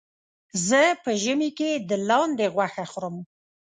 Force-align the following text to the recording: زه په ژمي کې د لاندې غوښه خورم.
زه 0.67 0.81
په 1.03 1.11
ژمي 1.21 1.49
کې 1.57 1.69
د 1.89 1.91
لاندې 2.09 2.45
غوښه 2.55 2.85
خورم. 2.91 3.15